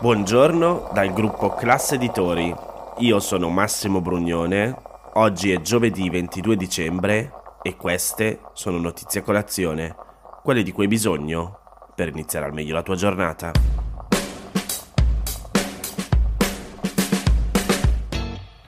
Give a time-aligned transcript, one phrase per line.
[0.00, 2.54] Buongiorno dal gruppo Classe Editori.
[3.00, 4.74] Io sono Massimo Brugnone.
[5.16, 7.30] Oggi è giovedì 22 dicembre
[7.60, 9.94] e queste sono notizie a colazione,
[10.42, 11.58] quelle di cui hai bisogno
[11.94, 13.52] per iniziare al meglio la tua giornata.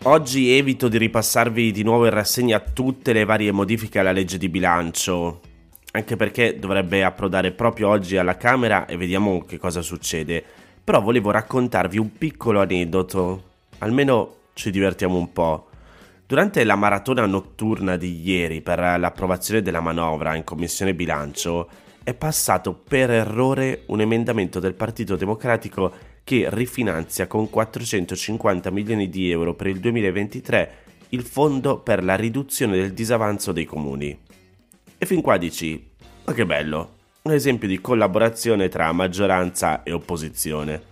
[0.03, 4.51] Oggi evito di ripassarvi di nuovo in rassegna tutte le varie modifiche alla legge di
[4.51, 5.41] bilancio,
[5.93, 10.62] anche perché dovrebbe approdare proprio oggi alla Camera e vediamo che cosa succede.
[10.85, 13.43] Però volevo raccontarvi un piccolo aneddoto,
[13.79, 15.69] almeno ci divertiamo un po'.
[16.27, 21.69] Durante la maratona notturna di ieri per l'approvazione della manovra in Commissione Bilancio
[22.03, 25.93] è passato per errore un emendamento del Partito Democratico
[26.25, 30.77] che rifinanzia con 450 milioni di euro per il 2023
[31.11, 34.19] il fondo per la riduzione del disavanzo dei comuni.
[34.99, 35.91] E fin qua dici,
[36.25, 40.91] ma che bello, un esempio di collaborazione tra maggioranza e opposizione.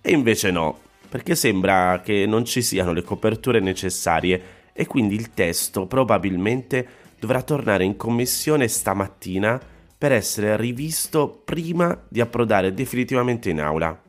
[0.00, 5.34] E invece no, perché sembra che non ci siano le coperture necessarie e quindi il
[5.34, 6.86] testo probabilmente
[7.18, 9.60] dovrà tornare in commissione stamattina
[9.98, 14.00] per essere rivisto prima di approdare definitivamente in aula.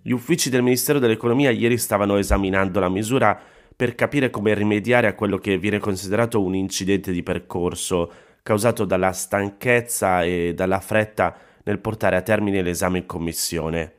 [0.00, 3.38] Gli uffici del Ministero dell'Economia ieri stavano esaminando la misura
[3.76, 8.10] per capire come rimediare a quello che viene considerato un incidente di percorso
[8.42, 13.94] causato dalla stanchezza e dalla fretta nel portare a termine l'esame in commissione.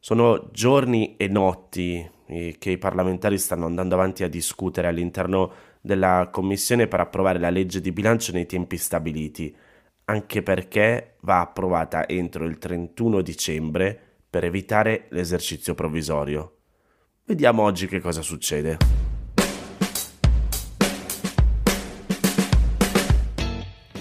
[0.00, 6.88] Sono giorni e notti che i parlamentari stanno andando avanti a discutere all'interno della commissione
[6.88, 9.54] per approvare la legge di bilancio nei tempi stabiliti,
[10.06, 13.98] anche perché va approvata entro il 31 dicembre
[14.28, 16.56] per evitare l'esercizio provvisorio.
[17.24, 19.03] Vediamo oggi che cosa succede.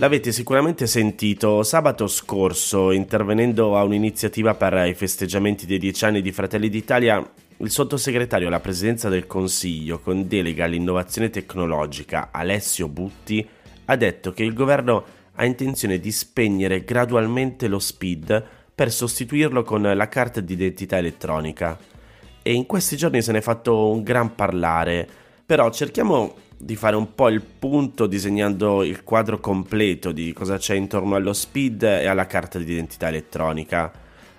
[0.03, 6.33] L'avete sicuramente sentito sabato scorso, intervenendo a un'iniziativa per i festeggiamenti dei dieci anni di
[6.33, 13.47] Fratelli d'Italia, il sottosegretario alla presidenza del Consiglio con delega all'innovazione tecnologica Alessio Butti
[13.85, 15.05] ha detto che il governo
[15.35, 18.43] ha intenzione di spegnere gradualmente lo SPID
[18.75, 21.79] per sostituirlo con la carta d'identità elettronica.
[22.41, 25.07] E in questi giorni se ne è fatto un gran parlare,
[25.45, 30.75] però cerchiamo di fare un po' il punto disegnando il quadro completo di cosa c'è
[30.75, 33.91] intorno allo SPID e alla carta d'identità elettronica.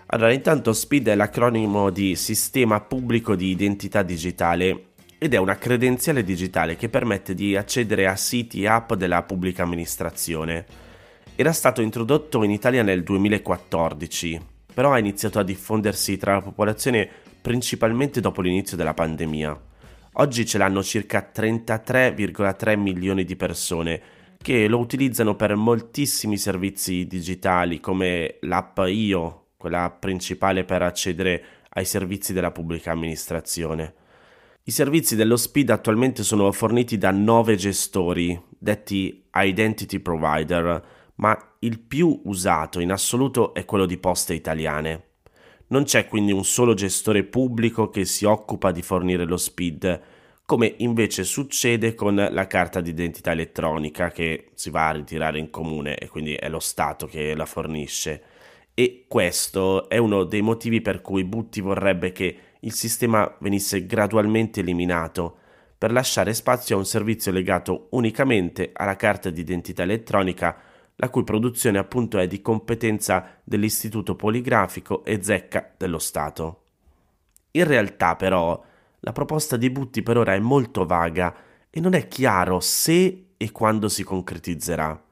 [0.07, 4.87] Allora, intanto SPID è l'acronimo di Sistema Pubblico di Identità Digitale
[5.19, 9.63] ed è una credenziale digitale che permette di accedere a siti e app della pubblica
[9.63, 10.65] amministrazione
[11.37, 14.41] era stato introdotto in Italia nel 2014,
[14.73, 17.09] però ha iniziato a diffondersi tra la popolazione
[17.41, 19.61] principalmente dopo l'inizio della pandemia.
[20.17, 24.01] Oggi ce l'hanno circa 33,3 milioni di persone
[24.39, 31.85] che lo utilizzano per moltissimi servizi digitali come l'app Io, quella principale per accedere ai
[31.85, 33.95] servizi della pubblica amministrazione.
[34.63, 40.83] I servizi dello SPID attualmente sono forniti da nove gestori, detti Identity Provider,
[41.17, 45.14] ma il più usato in assoluto è quello di Poste Italiane.
[45.67, 50.01] Non c'è quindi un solo gestore pubblico che si occupa di fornire lo SPID,
[50.45, 55.97] come invece succede con la carta d'identità elettronica che si va a ritirare in comune
[55.97, 58.23] e quindi è lo Stato che la fornisce.
[58.75, 64.61] E questo è uno dei motivi per cui Butti vorrebbe che il sistema venisse gradualmente
[64.61, 65.37] eliminato
[65.79, 70.59] per lasciare spazio a un servizio legato unicamente alla carta d'identità elettronica
[70.97, 76.63] la cui produzione appunto è di competenza dell'Istituto Poligrafico e Zecca dello Stato.
[77.53, 78.63] In realtà però
[79.01, 81.35] la proposta di Butti per ora è molto vaga
[81.71, 85.03] e non è chiaro se e quando si concretizzerà.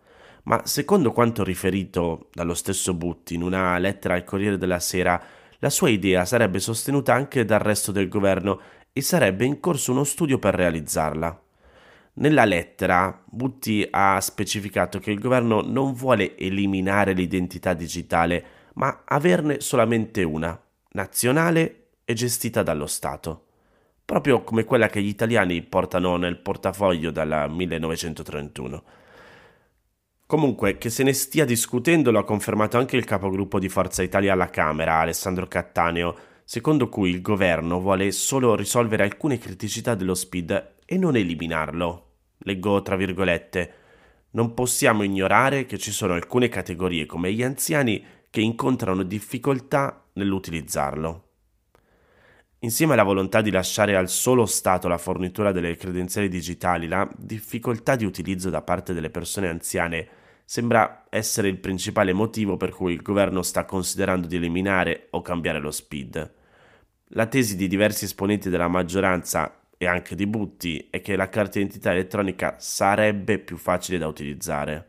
[0.44, 5.22] Ma secondo quanto riferito dallo stesso Butti in una lettera al Corriere della Sera,
[5.58, 8.60] la sua idea sarebbe sostenuta anche dal resto del governo
[8.92, 11.41] e sarebbe in corso uno studio per realizzarla.
[12.14, 18.44] Nella lettera Butti ha specificato che il governo non vuole eliminare l'identità digitale,
[18.74, 20.60] ma averne solamente una,
[20.90, 23.46] nazionale e gestita dallo Stato,
[24.04, 28.82] proprio come quella che gli italiani portano nel portafoglio dal 1931.
[30.26, 34.34] Comunque, che se ne stia discutendo lo ha confermato anche il capogruppo di Forza Italia
[34.34, 40.70] alla Camera, Alessandro Cattaneo, secondo cui il governo vuole solo risolvere alcune criticità dello SPID
[40.84, 42.11] e non eliminarlo.
[42.44, 43.74] Leggo tra virgolette.
[44.30, 51.28] Non possiamo ignorare che ci sono alcune categorie come gli anziani che incontrano difficoltà nell'utilizzarlo.
[52.60, 57.96] Insieme alla volontà di lasciare al solo Stato la fornitura delle credenziali digitali, la difficoltà
[57.96, 60.08] di utilizzo da parte delle persone anziane
[60.44, 65.58] sembra essere il principale motivo per cui il governo sta considerando di eliminare o cambiare
[65.58, 66.34] lo SPID.
[67.14, 71.58] La tesi di diversi esponenti della maggioranza e anche di Butti è che la carta
[71.58, 74.86] d'identità elettronica sarebbe più facile da utilizzare.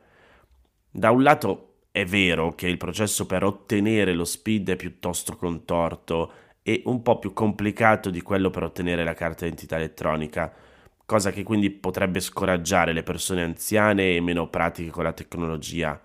[0.91, 6.31] Da un lato è vero che il processo per ottenere lo SPID è piuttosto contorto
[6.61, 10.53] e un po' più complicato di quello per ottenere la carta d'identità elettronica,
[11.07, 15.99] cosa che quindi potrebbe scoraggiare le persone anziane e meno pratiche con la tecnologia.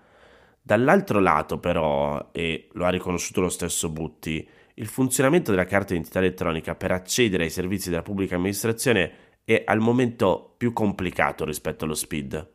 [0.59, 6.19] Dall'altro lato però, e lo ha riconosciuto lo stesso Butti, il funzionamento della carta d'identità
[6.19, 9.11] elettronica per accedere ai servizi della pubblica amministrazione
[9.43, 12.47] è al momento più complicato rispetto allo SPID.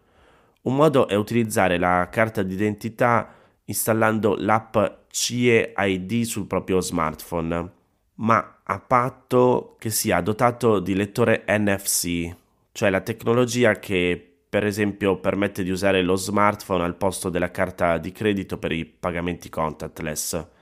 [0.62, 3.35] Un modo è utilizzare la carta d'identità
[3.67, 4.76] installando l'app
[5.09, 7.73] CIE ID sul proprio smartphone,
[8.15, 12.35] ma a patto che sia dotato di lettore NFC,
[12.73, 17.99] cioè la tecnologia che per esempio permette di usare lo smartphone al posto della carta
[17.99, 20.53] di credito per i pagamenti contactless.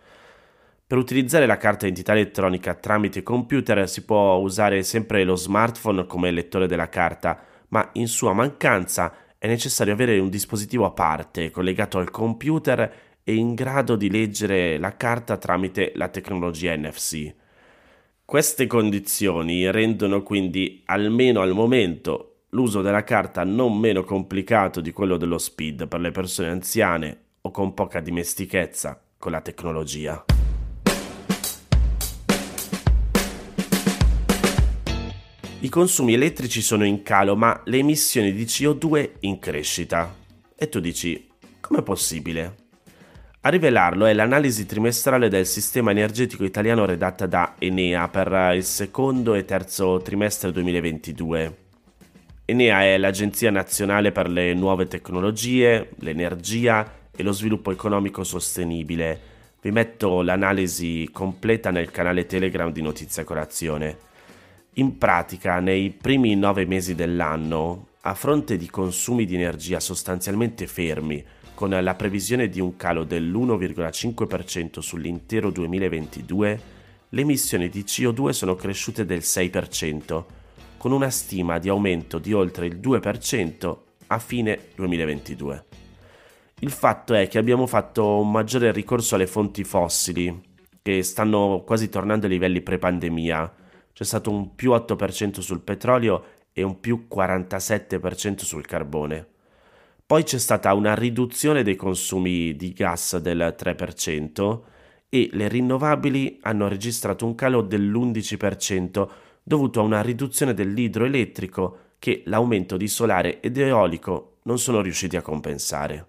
[0.87, 6.31] Per utilizzare la carta d'identità elettronica tramite computer si può usare sempre lo smartphone come
[6.31, 11.99] lettore della carta, ma in sua mancanza è necessario avere un dispositivo a parte collegato
[11.99, 12.93] al computer
[13.25, 17.35] e in grado di leggere la carta tramite la tecnologia NFC.
[18.25, 25.17] Queste condizioni rendono quindi, almeno al momento, l'uso della carta non meno complicato di quello
[25.17, 30.25] dello SPID per le persone anziane o con poca dimestichezza con la tecnologia.
[35.62, 40.12] I consumi elettrici sono in calo, ma le emissioni di CO2 in crescita.
[40.56, 41.29] E tu dici,
[41.61, 42.55] com'è possibile?
[43.43, 49.35] A rivelarlo è l'analisi trimestrale del sistema energetico italiano redatta da Enea per il secondo
[49.35, 51.56] e terzo trimestre 2022.
[52.44, 59.20] Enea è l'Agenzia nazionale per le nuove tecnologie, l'energia e lo sviluppo economico sostenibile.
[59.61, 64.11] Vi metto l'analisi completa nel canale Telegram di Notizia Colazione.
[64.77, 71.23] In pratica, nei primi nove mesi dell'anno, a fronte di consumi di energia sostanzialmente fermi,
[71.53, 76.61] con la previsione di un calo dell'1,5% sull'intero 2022,
[77.07, 80.25] le emissioni di CO2 sono cresciute del 6%,
[80.79, 83.77] con una stima di aumento di oltre il 2%
[84.07, 85.65] a fine 2022.
[86.61, 90.35] Il fatto è che abbiamo fatto un maggiore ricorso alle fonti fossili,
[90.81, 93.53] che stanno quasi tornando ai livelli pre-pandemia,
[93.93, 99.27] c'è stato un più 8% sul petrolio e un più 47% sul carbone.
[100.05, 104.61] Poi c'è stata una riduzione dei consumi di gas del 3%
[105.09, 109.09] e le rinnovabili hanno registrato un calo dell'11%
[109.43, 115.23] dovuto a una riduzione dell'idroelettrico che l'aumento di solare ed eolico non sono riusciti a
[115.23, 116.06] compensare.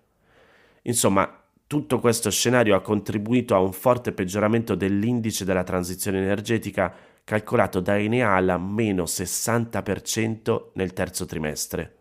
[0.84, 7.80] Insomma, tutto questo scenario ha contribuito a un forte peggioramento dell'indice della transizione energetica calcolato
[7.80, 11.96] da Enea al meno 60% nel terzo trimestre.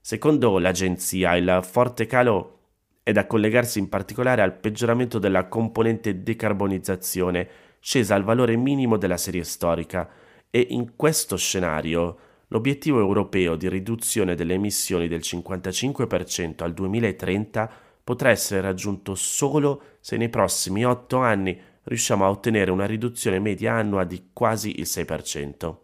[0.00, 2.58] Secondo l'agenzia, il forte calo
[3.04, 7.48] è da collegarsi in particolare al peggioramento della componente decarbonizzazione,
[7.80, 10.08] scesa al valore minimo della serie storica,
[10.50, 12.18] e in questo scenario
[12.48, 17.70] l'obiettivo europeo di riduzione delle emissioni del 55% al 2030
[18.04, 23.74] potrà essere raggiunto solo se nei prossimi otto anni riusciamo a ottenere una riduzione media
[23.74, 25.76] annua di quasi il 6%.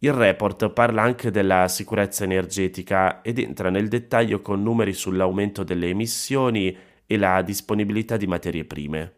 [0.00, 5.88] Il report parla anche della sicurezza energetica ed entra nel dettaglio con numeri sull'aumento delle
[5.88, 6.76] emissioni
[7.06, 9.12] e la disponibilità di materie prime.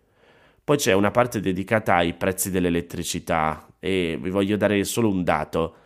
[0.63, 5.77] Poi c'è una parte dedicata ai prezzi dell'elettricità e vi voglio dare solo un dato.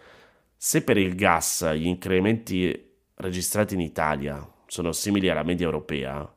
[0.57, 6.29] Se per il gas gli incrementi registrati in Italia sono simili alla media europea,